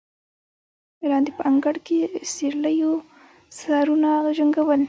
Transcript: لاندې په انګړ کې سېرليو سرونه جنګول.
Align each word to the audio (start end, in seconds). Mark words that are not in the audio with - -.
لاندې 1.09 1.31
په 1.37 1.41
انګړ 1.49 1.75
کې 1.85 1.99
سېرليو 2.33 2.91
سرونه 3.57 4.09
جنګول. 4.37 4.79